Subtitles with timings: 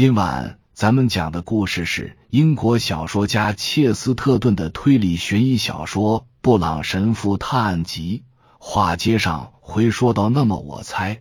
[0.00, 8.24] 今晚咱们讲的故事是英国小说家切斯特顿的推理悬疑小说《布朗神父探案集》。
[8.58, 11.20] 话接上回说到，那么我猜，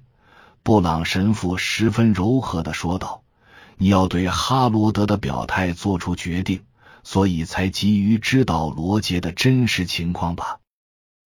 [0.64, 3.24] 布朗神父十分柔和的说道
[3.76, 6.62] ：“你要对哈罗德的表态做出决定，
[7.04, 10.60] 所以才急于知道罗杰的真实情况吧？”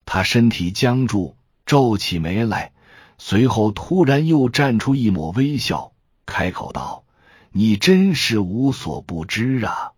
[0.07, 2.73] 他身体僵住，皱起眉来，
[3.19, 5.93] 随后突然又绽出一抹微笑，
[6.25, 7.02] 开口道。
[7.53, 9.93] 你真是无所不知啊！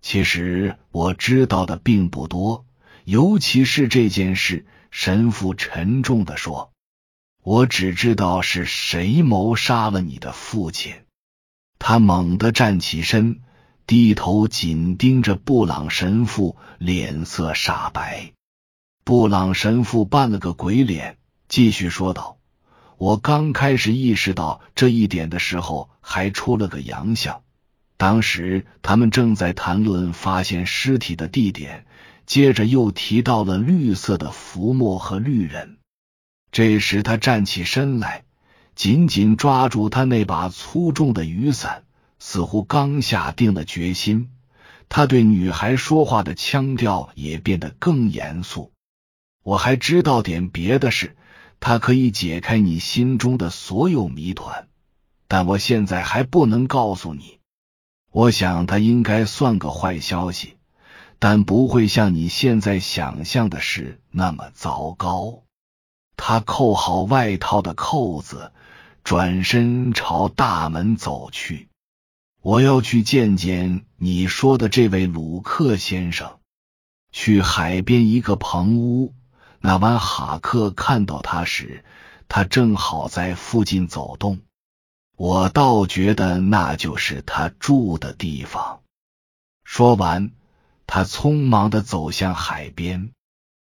[0.00, 2.64] 其实我知道的并不多，
[3.04, 4.64] 尤其是这件事。
[4.92, 6.72] 神父沉重的说
[7.42, 10.94] ：“我只知道是谁谋杀了你的父亲。”
[11.78, 13.40] 他猛地站起身，
[13.86, 18.32] 低头紧盯着布朗神父，脸色煞白。
[19.04, 22.35] 布朗神父扮了个鬼脸，继续说道。
[22.98, 27.42] 我刚开始意识到这一点的时候，还出了个洋相。
[27.98, 31.86] 当时他们正在谈论发现尸体的地点，
[32.24, 35.76] 接着又提到了绿色的浮沫和绿人。
[36.50, 38.24] 这时他站起身来，
[38.74, 41.84] 紧紧抓住他那把粗重的雨伞，
[42.18, 44.30] 似乎刚下定了决心。
[44.88, 48.72] 他对女孩说话的腔调也变得更严肃。
[49.42, 51.14] 我还知道点别的事。
[51.60, 54.68] 他可以解开你心中的所有谜团，
[55.28, 57.38] 但我现在还不能告诉你。
[58.12, 60.56] 我想他应该算个坏消息，
[61.18, 65.42] 但不会像你现在想象的是那么糟糕。
[66.16, 68.52] 他扣好外套的扣子，
[69.04, 71.68] 转身朝大门走去。
[72.40, 76.38] 我要去见见你说的这位鲁克先生，
[77.12, 79.12] 去海边一个棚屋。
[79.66, 81.82] 那晚哈克看到他时，
[82.28, 84.38] 他正好在附近走动。
[85.16, 88.82] 我倒觉得那就是他住的地方。
[89.64, 90.30] 说完，
[90.86, 93.10] 他匆忙的走向海边。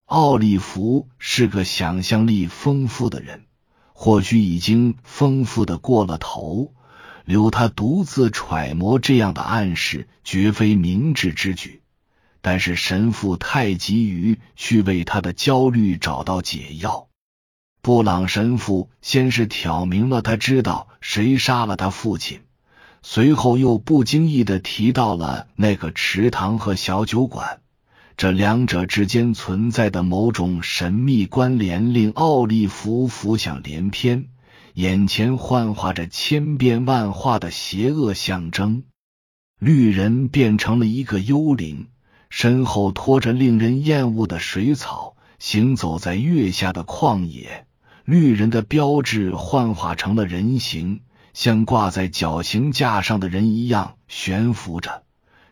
[0.05, 3.47] 奥利弗是个想象力丰富的人，
[3.93, 6.71] 或许已经丰富的过了头，
[7.25, 11.81] 留他独自揣摩这样的暗示，绝非明智之举。
[12.41, 17.07] 但是神父太急于去为他的焦虑找到解药。
[17.81, 22.41] 布朗神父先是挑明了他知道谁杀了他父亲，
[23.01, 27.61] 随后又不经意的提到了那个池塘和小酒馆，
[28.17, 34.27] 这两者之间存在的某种神秘关联令奥利弗浮想联翩，
[34.73, 38.83] 眼前幻化着千变万化的邪恶象征。
[39.57, 41.87] 绿人变成了一个幽灵。
[42.29, 47.65] 身后拖着令人厌恶的水草，行走在月下的旷野。
[48.05, 51.01] 绿人的标志幻化成了人形，
[51.33, 55.03] 像挂在绞刑架上的人一样悬浮着。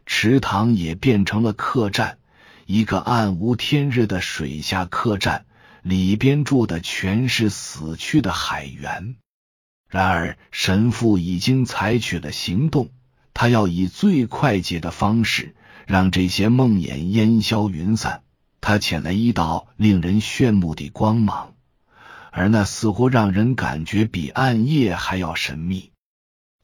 [0.06, 2.18] 池塘也变成了客栈，
[2.66, 5.46] 一个暗无天日的水下客栈，
[5.82, 9.18] 里边住的全是死去的海员。
[9.90, 12.90] 然而，神父已经采取了行动，
[13.34, 15.56] 他要以最快捷的方式。
[15.88, 18.22] 让这些梦魇烟消云散，
[18.60, 21.54] 他遣来一道令人炫目的光芒，
[22.30, 25.92] 而那似乎让人感觉比暗夜还要神秘，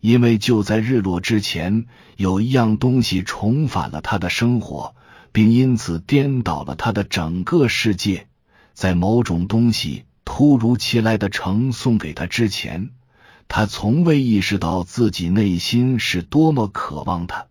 [0.01, 1.85] 因为就在日落之前，
[2.17, 4.93] 有一样东西重返了他的生活，
[5.31, 8.27] 并因此颠倒了他的整个世界。
[8.73, 12.89] 在某种东西突如其来的呈送给他之前，
[13.47, 17.47] 他从未意识到自己内心是多么渴望他。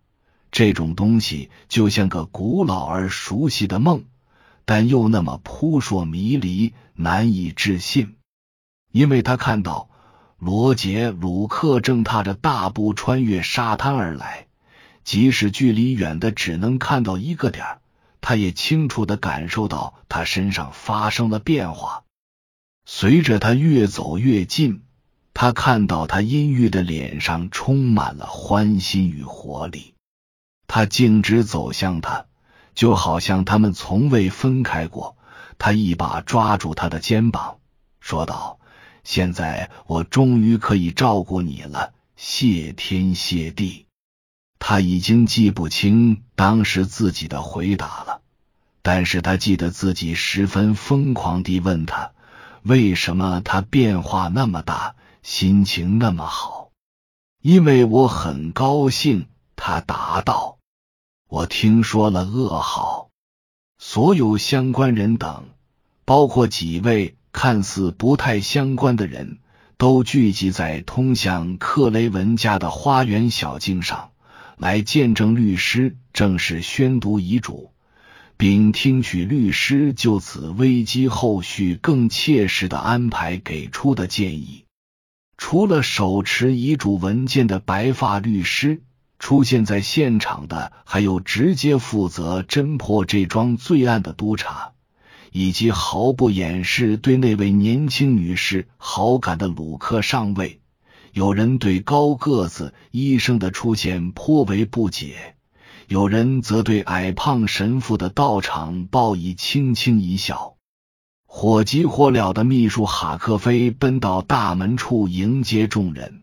[0.53, 4.05] 这种东西就像个古老而熟悉的梦，
[4.67, 8.17] 但又那么扑朔迷离、难以置信。
[8.93, 9.89] 因为他看到
[10.39, 14.47] 罗杰·鲁克正踏着大步穿越沙滩而来，
[15.05, 17.79] 即使距离远的只能看到一个点，
[18.21, 22.05] 他也清楚的感受到他身上发生了变化。
[22.85, 24.83] 随着他越走越近，
[25.33, 29.95] 他看到他阴郁的脸上充满了欢欣与活力。
[30.75, 32.25] 他径直走向他，
[32.75, 35.19] 就好像他们从未分开过。
[35.59, 37.59] 他一把抓住他的肩膀，
[38.01, 38.59] 说道
[39.05, 43.85] ：“现在我终于可以照顾你了，谢天谢地。”
[44.59, 48.23] 他已经记不清当时自己的回答了，
[48.81, 52.13] 但是他记得自己十分疯狂地问他
[52.65, 56.71] ：“为什么他变化那么大，心情那么好？”
[57.45, 60.57] 因为我很高兴，他答道。
[61.33, 63.09] 我听说了噩耗，
[63.79, 65.45] 所有相关人等，
[66.05, 69.39] 包括几位看似不太相关的人，
[69.79, 74.11] 都聚集在通向克雷文家的花园小径上，
[74.59, 77.71] 来见证律师正式宣读遗嘱，
[78.37, 84.67] 并听取律师就此危机后续更切实的安排给出的建议。
[85.39, 88.83] 除了手持遗嘱文件的白发律师，
[89.23, 94.73] 出现在现场的还有直接负责侦破这桩罪案的督察。
[95.31, 100.61] 以及毫不掩饰对那位年轻女士好感的鲁克上尉，
[101.13, 105.37] 有人对高个子医生的出现颇为不解，
[105.89, 110.57] 有人则对矮胖神父的到场报以轻轻一笑。
[111.25, 116.22] 火急火燎的秘书哈克菲奔到大门处迎接众人，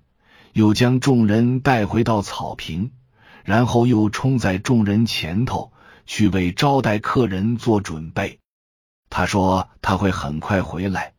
[0.59, 2.91] 又将众人带回到草坪，
[3.45, 5.71] 然后又冲在众人前头
[6.05, 8.39] 去为招待客人做准备。
[9.09, 11.13] 他说他会很快回来。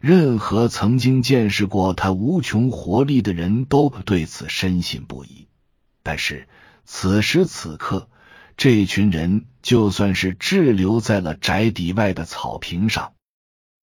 [0.00, 5.46] 任何曾经见识过他无穷活力的人都对此深信不疑。
[6.02, 6.48] 但是
[6.86, 8.08] 此时此刻，
[8.56, 13.12] 这群人就算是滞留在了宅邸外的草坪上，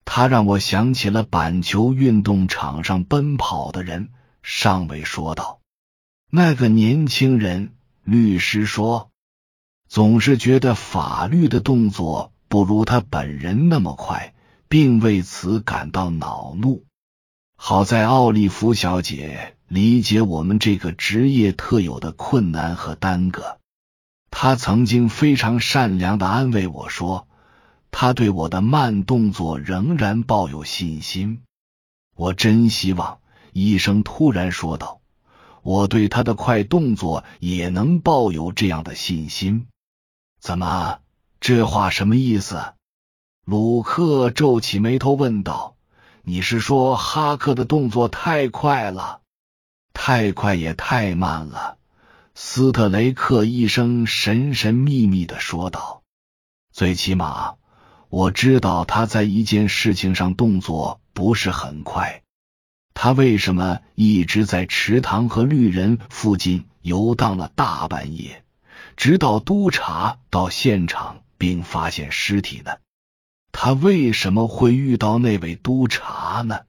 [0.04, 4.08] 他让我想起了板球运动场上奔跑的人。
[4.44, 5.60] 上尉说道
[6.30, 7.72] ：“那个年轻人。”
[8.04, 9.10] 律师说
[9.88, 14.32] ：“总是觉得法律的动作。”不如他本人那么快，
[14.68, 16.84] 并为此感到恼怒。
[17.56, 23.58] 好在奥利弗小姐理解我们这个职业特有的困难和耽搁。
[24.30, 27.26] 她曾经非常善良的安慰我说
[27.90, 31.42] ：“她对我的慢动作仍然抱有信心。”
[32.14, 33.18] 我真希望，
[33.54, 35.00] 医生突然说道
[35.62, 39.68] ：“我对他的快动作也能抱有这样的信心。”
[40.42, 40.98] 怎么？
[41.40, 42.74] 这话什么意思？
[43.44, 45.76] 鲁克皱起眉头问道
[46.24, 49.20] ：“你是说哈克的动作太快了？
[49.92, 51.78] 太快也太慢了？”
[52.34, 56.02] 斯特雷克医生神神秘秘的说道
[56.74, 57.54] ：“最起码
[58.08, 62.23] 我知道他在一件事情上动作不是很快。
[62.94, 68.42] 他为什么一直在池塘和绿人附近游荡了大半夜，
[68.96, 72.76] 直到督察到现场？”并发现尸体呢？
[73.52, 76.60] 他为什么会遇到那位督察呢？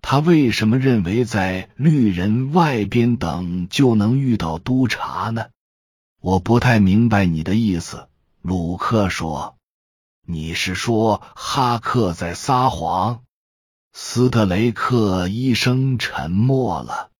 [0.00, 5.46] 他为什么认为在绿人外边等就能遇到督察呢？
[6.22, 8.08] 我不太明白你的意思，
[8.40, 9.56] 鲁克说。
[10.24, 13.24] 你是说哈克在撒谎？
[13.92, 17.10] 斯特雷克医生沉默了。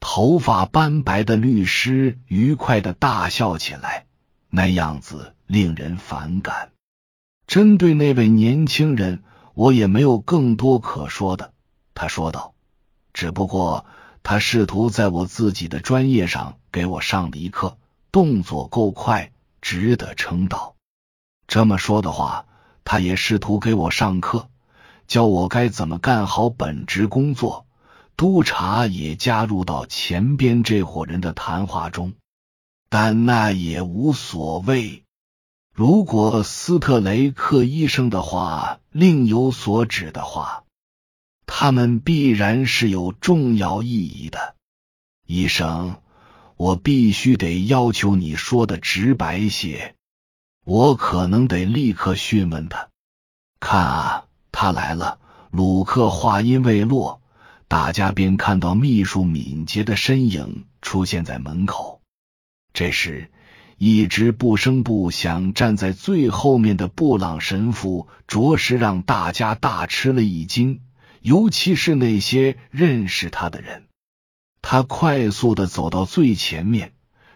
[0.00, 4.06] 头发斑白的律师愉快的大笑起来，
[4.50, 5.32] 那样子。
[5.46, 6.72] 令人反感。
[7.46, 9.22] 针对那位年轻人，
[9.54, 11.52] 我也没有更多可说的。
[11.94, 12.54] 他说道
[13.14, 13.86] ：“只不过
[14.24, 17.78] 他试图在我自己的专业上给我上了一课，
[18.10, 19.30] 动作够快，
[19.60, 20.74] 值得称道。
[21.46, 22.46] 这么说的话，
[22.82, 24.50] 他也试图给我上课，
[25.06, 27.66] 教我该怎么干好本职工作。”
[28.16, 32.14] 督察也加入到前边这伙人的谈话中，
[32.88, 35.02] 但那也无所谓。
[35.74, 40.64] 如果斯特雷克医生的话另有所指的话，
[41.44, 44.54] 他们必然是有重要意义的。
[45.26, 45.96] 医生，
[46.56, 49.94] 我必须得要求你说的直白些。
[50.64, 52.88] 我可能得立刻询问他。
[53.60, 54.25] 看啊，
[54.58, 55.18] 他来了。
[55.50, 57.20] 鲁克话音未落，
[57.68, 62.00] 大家便看到秘书敏捷的身影出现在门口。
[62.72, 63.30] 这时。
[63.78, 70.80] 一直不声不响站在最后面的布朗神父，着实让大家大吃了一惊，
[71.20, 73.84] 尤其是那些认识他的人。
[74.62, 76.94] 他快速的走到最前面，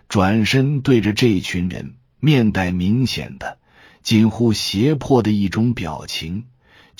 [0.08, 3.58] 转身对着这群人，面带明显的、
[4.02, 6.46] 近乎胁迫的一种表情，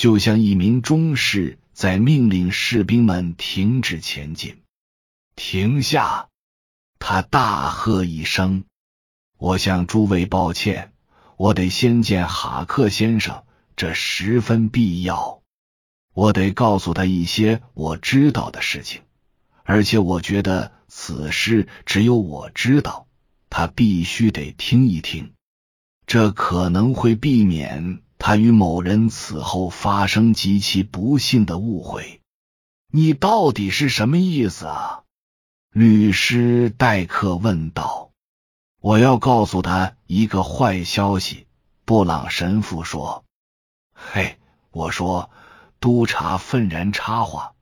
[0.00, 4.62] 就像一名中士在命令士兵们停止前进。
[5.36, 6.28] 停下！
[6.98, 8.64] 他大喝一声。
[9.36, 10.94] 我向诸位抱歉，
[11.36, 13.44] 我得先见哈克先生，
[13.76, 15.42] 这十分必要。
[16.14, 19.02] 我得告诉他一些我知道的事情，
[19.64, 23.06] 而且我觉得此事只有我知道，
[23.50, 25.34] 他必须得听一听。
[26.06, 32.20] 这可能会避免他与某人此后发生极其不幸的误会。
[32.92, 35.04] 你到底是什么意思啊？
[35.72, 38.10] 律师戴克问道。
[38.80, 41.46] 我要告诉他一个坏消息，
[41.86, 43.24] 布朗神父说。
[43.94, 44.38] 嘿，
[44.70, 45.30] 我说，
[45.80, 47.54] 督察愤然插话，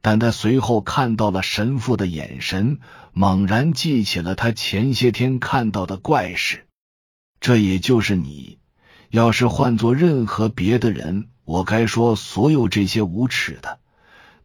[0.00, 2.80] 但他随后看到了神父的眼神，
[3.12, 6.66] 猛然记起了他前些天看到的怪事。
[7.38, 8.59] 这也就是你。
[9.10, 13.80] 要是换做任何别的人，我该说所有这些无耻的。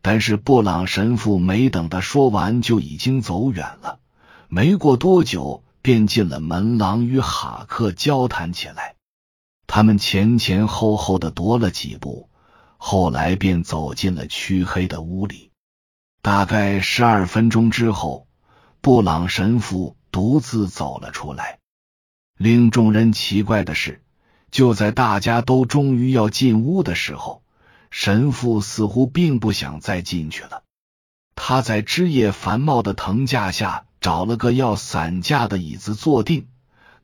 [0.01, 3.99] 但是布朗神父没等他说完，就已经走远了。
[4.47, 8.95] 没过多久，便进了门廊，与哈克交谈起来。
[9.67, 12.29] 他们前前后后的踱了几步，
[12.77, 15.51] 后来便走进了黢黑的屋里。
[16.23, 18.27] 大概十二分钟之后，
[18.81, 21.59] 布朗神父独自走了出来。
[22.37, 24.01] 令众人奇怪的是。
[24.55, 27.41] 就在大家都终于要进屋的时候，
[27.91, 30.63] 神父似乎并不想再进去了。
[31.35, 36.47] 他在枝叶繁茂的藤架下找了个要散架的椅子坐定，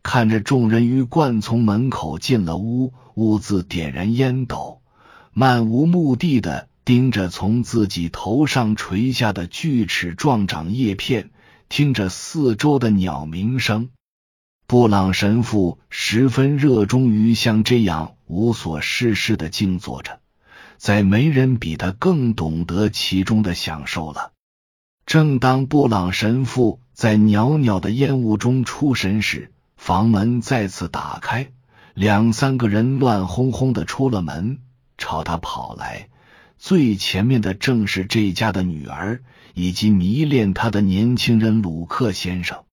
[0.01, 4.79] 看着众人鱼贯从门口进了屋，兀自点燃烟斗，
[5.34, 11.31] 漫无目的的盯着从自己头上垂下的锯齿状长叶片，
[11.67, 13.89] 听着四周的鸟鸣声。
[14.71, 20.21] 布朗神父十分热衷于像这样无所事事的静坐着，
[20.77, 24.31] 再没人比他更懂得其中的享受了。
[25.05, 31.51] 正当布朗神父在袅袅的烟雾中出神时，房门再次打开，
[31.93, 34.59] 两三个人乱哄哄的出了门，
[34.97, 36.07] 朝他跑来。
[36.57, 39.21] 最前面的正是这家的女儿
[39.53, 42.63] 以及迷恋他的年轻人鲁克先生。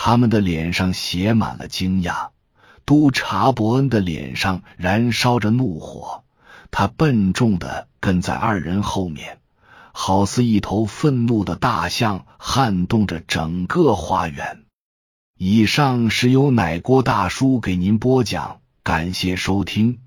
[0.00, 2.28] 他们的脸上写满了惊讶，
[2.86, 6.22] 督察伯恩的脸上燃烧着怒火，
[6.70, 9.40] 他笨重的跟在二人后面，
[9.92, 14.62] 好似一头愤怒的大象，撼动着整个花园。
[15.36, 19.98] 以上是由奶锅大叔给您播讲，感谢收听，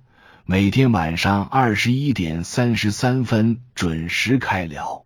[0.45, 5.03] 每天晚上二十一点三十三分准时开聊。